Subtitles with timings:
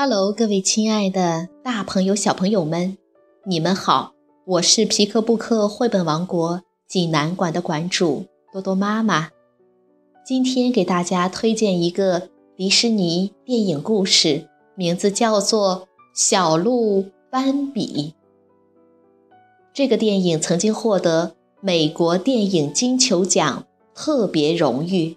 [0.00, 2.96] Hello，各位亲爱的大朋友、小朋友们，
[3.44, 4.12] 你们好！
[4.46, 9.30] 我是皮克布克绘本王国济南馆的馆主多多妈妈。
[10.24, 14.46] 今天给大家推荐一个迪士尼电影故事，
[14.76, 15.80] 名字叫做
[16.14, 18.14] 《小鹿斑比》。
[19.74, 25.16] 这个电影曾经获得美国电影金球奖特别荣誉。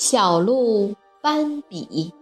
[0.00, 2.14] 小鹿斑比，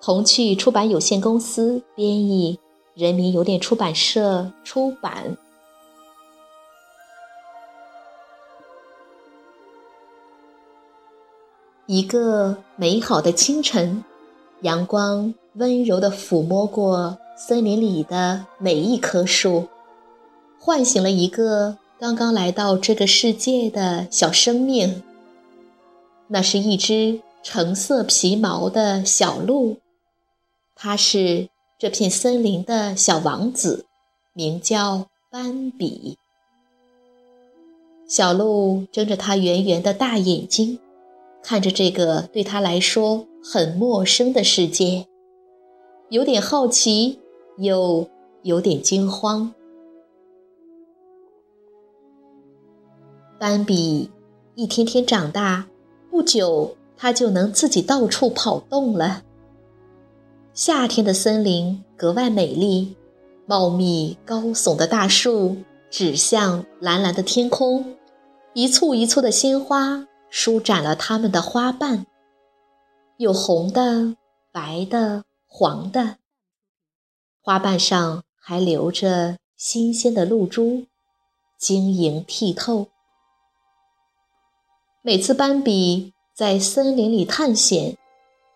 [0.00, 2.58] 童趣出版有限公司编译，
[2.94, 5.36] 人民邮电出版社出版。
[11.84, 14.02] 一个美好的清晨，
[14.62, 19.68] 阳光温柔地抚摸过森林里的每一棵树，
[20.58, 25.02] 唤醒了一个刚刚来到这个世界的小生命。
[26.32, 29.78] 那是一只橙色皮毛的小鹿，
[30.76, 33.84] 它是这片森林的小王子，
[34.32, 36.16] 名叫斑比。
[38.06, 40.78] 小鹿睁着它圆圆的大眼睛，
[41.42, 45.08] 看着这个对它来说很陌生的世界，
[46.10, 47.18] 有点好奇，
[47.58, 48.08] 又
[48.42, 49.52] 有点惊慌。
[53.36, 54.08] 斑比
[54.54, 55.66] 一天天长大。
[56.10, 59.22] 不久，它就能自己到处跑动了。
[60.52, 62.96] 夏天的森林格外美丽，
[63.46, 65.56] 茂密高耸的大树
[65.88, 67.96] 指向蓝蓝的天空，
[68.52, 72.04] 一簇一簇的鲜花舒展了它们的花瓣，
[73.16, 74.16] 有红的、
[74.52, 76.16] 白的、黄的，
[77.40, 80.84] 花瓣上还留着新鲜的露珠，
[81.56, 82.88] 晶莹剔透。
[85.02, 87.96] 每次斑比在森林里探险，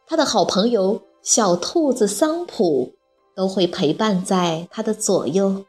[0.06, 2.92] 他的好朋友小兔子桑普
[3.34, 5.64] 都会陪伴在他的左右，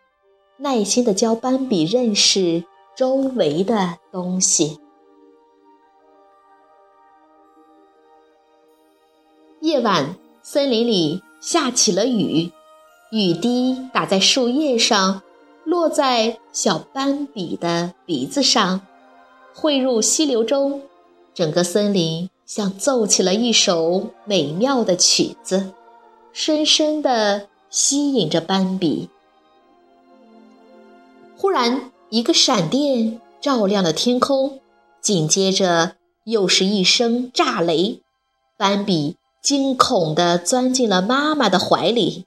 [0.58, 4.78] 耐心地教斑比认识周围的东西。
[9.62, 12.52] 夜晚，森林里下起了雨，
[13.14, 15.22] 雨滴打在树叶上，
[15.64, 18.82] 落在小斑比的鼻子上。
[19.58, 20.82] 汇入溪流中，
[21.34, 25.72] 整个森林像奏起了一首美妙的曲子，
[26.34, 29.10] 深深地吸引着斑比。
[31.38, 34.60] 忽然，一个闪电照亮了天空，
[35.00, 35.96] 紧接着
[36.26, 38.02] 又是一声炸雷，
[38.58, 42.26] 斑比惊恐地钻进了妈妈的怀里。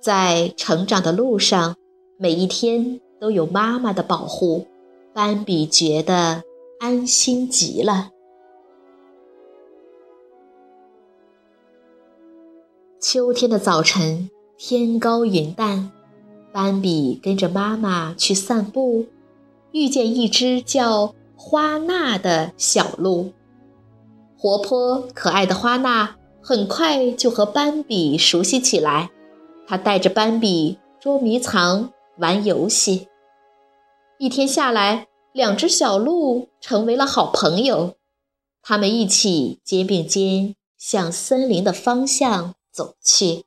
[0.00, 1.76] 在成长的路上，
[2.16, 4.66] 每一天都有妈妈的保护。
[5.12, 6.44] 斑比觉得
[6.78, 8.10] 安心极了。
[13.00, 15.90] 秋天的早晨，天高云淡，
[16.52, 19.06] 斑比跟着妈妈去散步，
[19.72, 23.32] 遇见一只叫花娜的小鹿。
[24.38, 29.10] 活泼可爱的花娜很快就和斑比熟悉起来，
[29.66, 33.08] 她带着斑比捉迷藏、玩游戏。
[34.20, 37.94] 一天下来，两只小鹿成为了好朋友。
[38.60, 43.46] 他们一起肩并肩向森林的方向走去。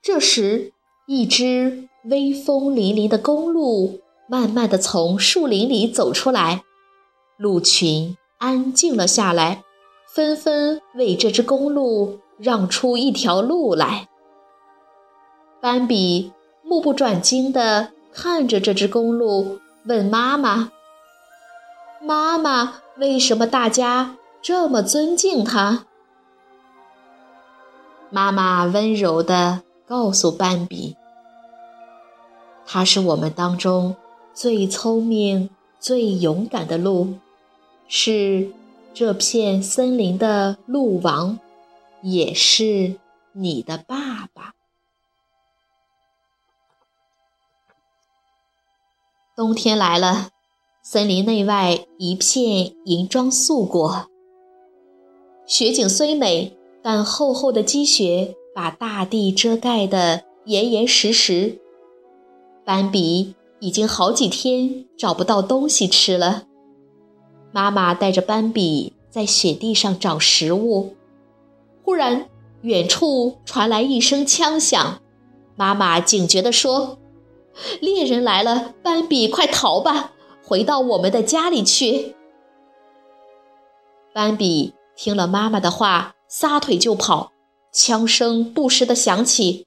[0.00, 0.72] 这时，
[1.06, 6.64] 一只威风凛凛的公鹿慢慢的从树林里走出来，
[7.36, 9.62] 鹿群安静了下来，
[10.14, 14.08] 纷纷为这只公鹿让出一条路来。
[15.62, 16.32] 斑比
[16.64, 20.72] 目不转睛地看着这只公鹿，问妈妈
[22.02, 25.86] ：“妈妈，为什么大家这么尊敬它？”
[28.10, 30.96] 妈妈温柔地告诉斑比
[32.66, 33.94] ：“它是我们当中
[34.34, 35.48] 最聪明、
[35.78, 37.14] 最勇敢的鹿，
[37.86, 38.50] 是
[38.92, 41.38] 这片森林的鹿王，
[42.02, 42.96] 也是
[43.30, 44.54] 你的爸爸。”
[49.42, 50.28] 冬天来了，
[50.84, 54.06] 森林内外一片银装素裹。
[55.46, 61.58] 雪景虽美，但厚厚的积雪把大地遮盖得严严实实。
[62.64, 66.44] 斑比已经好几天找不到东西吃了。
[67.50, 70.94] 妈妈带着斑比在雪地上找食物，
[71.82, 72.28] 忽然
[72.60, 75.00] 远处传来一声枪响，
[75.56, 76.98] 妈妈警觉地说。
[77.80, 80.12] 猎人来了，斑比，快逃吧，
[80.44, 82.14] 回到我们的家里去。
[84.14, 87.32] 斑比听了妈妈的话，撒腿就跑，
[87.72, 89.66] 枪声不时的响起，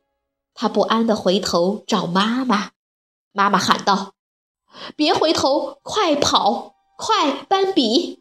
[0.54, 2.72] 他不安的回头找妈妈。
[3.32, 4.14] 妈妈喊道
[4.96, 8.20] ：“别回头，快跑，快，斑比！”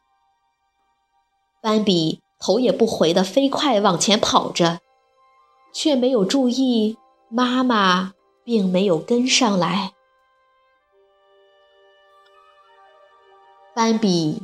[1.62, 4.80] 斑比头也不回的飞快往前跑着，
[5.72, 6.96] 却没有注意
[7.28, 8.12] 妈妈。
[8.44, 9.92] 并没有跟上来。
[13.74, 14.42] 斑比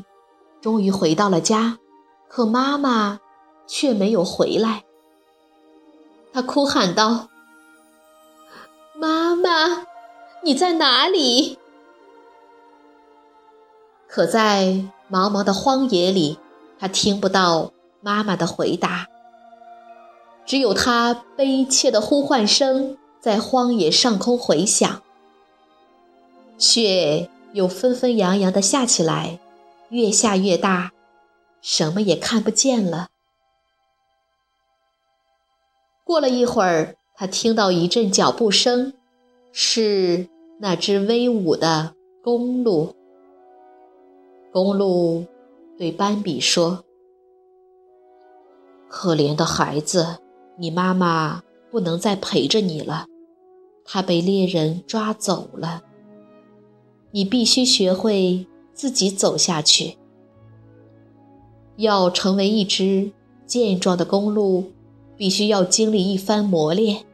[0.61, 1.79] 终于回到了家，
[2.29, 3.21] 可妈妈
[3.67, 4.85] 却没有回来。
[6.33, 7.29] 他哭喊道
[8.95, 9.87] ：“妈妈，
[10.43, 11.59] 你在哪里？”
[14.09, 16.39] 可在茫茫的荒野里，
[16.79, 19.07] 他听不到妈妈的回答，
[20.45, 22.99] 只有他悲切的呼唤声。
[23.21, 25.03] 在荒野上空回响，
[26.57, 29.39] 雪又纷纷扬扬地下起来，
[29.91, 30.93] 越下越大，
[31.61, 33.09] 什么也看不见了。
[36.03, 38.95] 过了一会儿，他听到一阵脚步声，
[39.53, 40.27] 是
[40.59, 41.95] 那只威武的
[42.25, 42.97] 公鹿。
[44.51, 45.27] 公鹿
[45.77, 46.85] 对斑比说
[48.89, 50.19] ：“可怜的孩子，
[50.57, 53.07] 你妈妈不能再陪着你了。”
[53.93, 55.83] 他被猎人抓走了。
[57.11, 59.99] 你必须学会自己走下去。
[61.75, 63.11] 要成为一只
[63.47, 64.71] 健壮的公鹿，
[65.17, 67.05] 必须要经历一番磨练。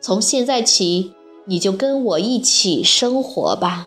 [0.00, 1.12] 从现在起，
[1.46, 3.86] 你就跟我一起生活吧。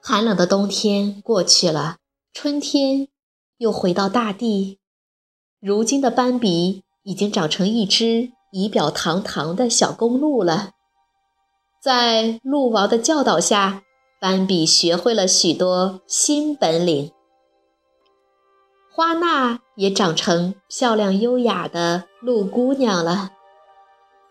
[0.00, 1.98] 寒冷的冬天过去了，
[2.32, 3.08] 春天
[3.58, 4.78] 又回到大地。
[5.60, 6.85] 如今的斑比。
[7.06, 10.70] 已经长成一只仪表堂堂的小公鹿了。
[11.80, 13.84] 在鹿王的教导下，
[14.20, 17.12] 斑比学会了许多新本领。
[18.90, 23.30] 花娜也长成漂亮优雅的鹿姑娘了。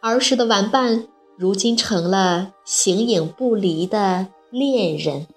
[0.01, 1.07] 儿时的玩伴，
[1.37, 5.27] 如今成了形影不离的恋人。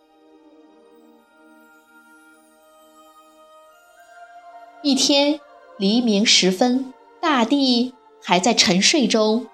[4.82, 5.38] 一天
[5.76, 6.92] 黎明时分。
[7.20, 9.46] 大地还在沉睡中，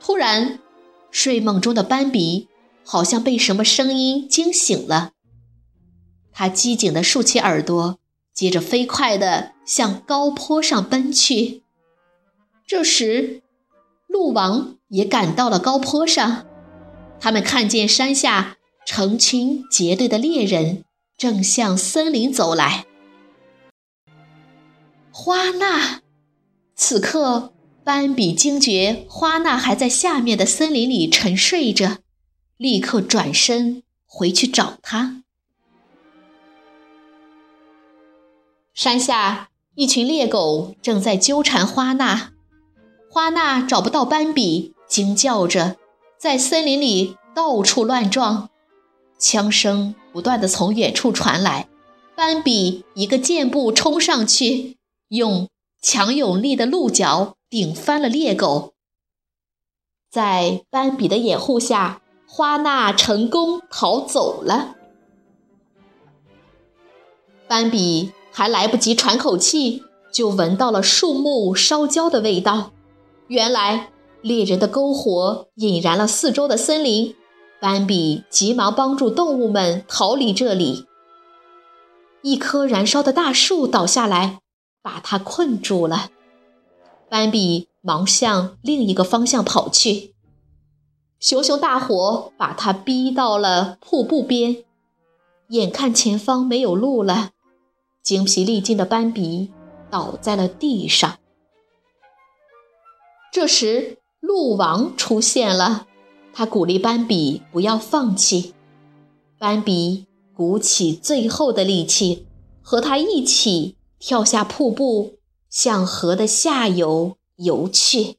[0.00, 0.58] 突然，
[1.10, 2.48] 睡梦中的斑比
[2.84, 5.12] 好像被什么声音惊醒了。
[6.32, 7.98] 他机警地竖起耳朵，
[8.32, 11.62] 接着飞快地向高坡上奔去。
[12.66, 13.42] 这时，
[14.06, 16.46] 鹿王也赶到了高坡上，
[17.18, 20.84] 他们看见山下成群结队的猎人
[21.16, 22.86] 正向森林走来。
[25.10, 26.02] 花娜。
[26.80, 31.98] 此刻，斑比惊觉花娜还在下面的森林里沉睡着，
[32.56, 35.24] 立刻转身回去找她。
[38.72, 42.30] 山下，一群猎狗正在纠缠花娜，
[43.10, 45.76] 花娜找不到斑比，惊叫着
[46.16, 48.50] 在森林里到处乱撞，
[49.18, 51.68] 枪声不断的从远处传来。
[52.14, 54.76] 斑比一个箭步冲上去，
[55.08, 55.48] 用。
[55.80, 58.74] 强有力的鹿角顶翻了猎狗，
[60.10, 64.74] 在斑比的掩护下，花娜成功逃走了。
[67.46, 69.82] 斑比还来不及喘口气，
[70.12, 72.72] 就闻到了树木烧焦的味道。
[73.28, 77.14] 原来猎人的篝火引燃了四周的森林，
[77.60, 80.86] 斑比急忙帮助动物们逃离这里。
[82.22, 84.40] 一棵燃烧的大树倒下来。
[84.82, 86.10] 把他困住了，
[87.08, 90.14] 斑比忙向另一个方向跑去。
[91.20, 94.64] 熊熊大火把他逼到了瀑布边，
[95.48, 97.30] 眼看前方没有路了，
[98.02, 99.50] 精疲力尽的斑比
[99.90, 101.18] 倒在了地上。
[103.32, 105.86] 这时，鹿王出现了，
[106.32, 108.54] 他鼓励斑比不要放弃。
[109.38, 112.26] 斑比鼓起最后的力气，
[112.62, 113.77] 和他一起。
[113.98, 115.18] 跳下瀑布
[115.50, 118.18] 向河的下游游去。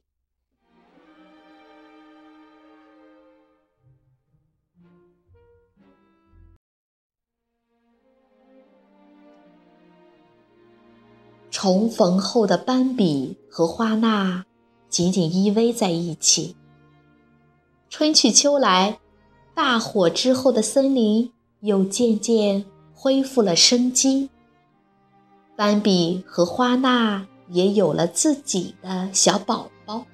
[11.62, 14.46] 重逢后的斑比和花娜
[14.88, 16.56] 紧紧依偎在一起。
[17.90, 19.00] 春去秋来
[19.54, 24.30] 大火之后的森林又渐渐恢复了生机。
[25.60, 30.06] 斑比和花娜也有了自己的小宝宝。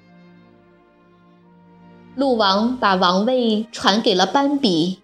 [2.15, 5.03] 鹿王把王位传给了斑比，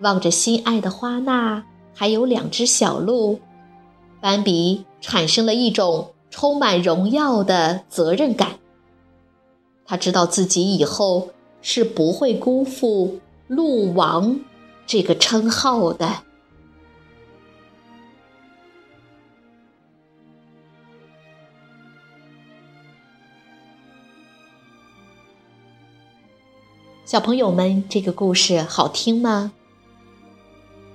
[0.00, 3.38] 望着心爱的花娜，还有两只小鹿，
[4.20, 8.58] 斑比产生了一种充满荣耀的责任感。
[9.86, 11.28] 他知道自己以后。
[11.60, 13.18] 是不会辜负
[13.48, 14.38] “鹿王”
[14.86, 16.22] 这个称号的。
[27.08, 29.52] 小朋友们，这个故事好听吗？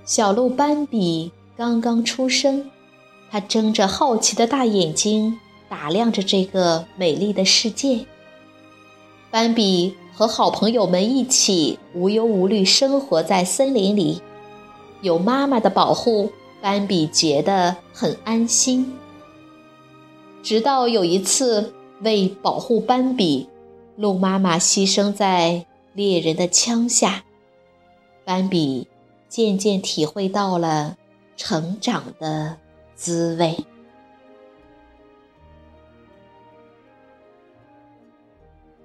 [0.04, 2.70] 小鹿斑比刚刚出生，
[3.32, 8.06] 它睁着好奇的大眼睛，打量着这个美丽的世界。
[9.32, 14.22] 斑比和好朋友们一起无忧无虑生活在森林里，
[15.00, 16.30] 有妈妈的保护，
[16.62, 18.96] 斑比觉得很安心。
[20.44, 23.48] 直到有一次，为保护斑比，
[23.96, 27.24] 鹿妈妈牺牲在猎人的枪下，
[28.24, 28.88] 斑比
[29.28, 30.96] 渐渐体会到了
[31.36, 32.56] 成长的
[32.94, 33.64] 滋味。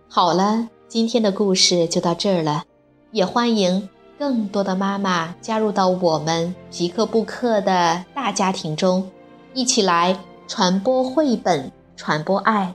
[0.07, 2.63] 好了，今天的故事就到这儿了。
[3.11, 3.89] 也欢迎
[4.19, 9.09] 更多的妈妈加入到我们皮克布克的大家庭中，
[9.55, 12.73] 一起来传播绘本，传播爱。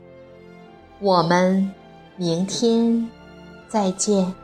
[1.00, 1.72] 我们
[2.16, 3.08] 明天
[3.74, 4.43] 再见。